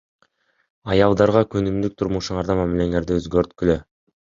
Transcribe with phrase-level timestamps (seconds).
[0.93, 3.81] Аялдарга күнүмдүк турмушуңарда мамилеңерди өзгөрткүлө.